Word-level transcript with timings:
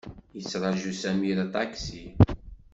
Yettṛaju 0.37 0.93
Sami 1.01 1.31
aṭaksi. 1.45 2.05